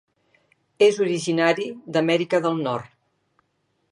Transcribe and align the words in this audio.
És 0.85 0.97
originari 1.05 1.67
d'Amèrica 1.97 2.41
del 2.47 2.57
Nord. 2.69 2.91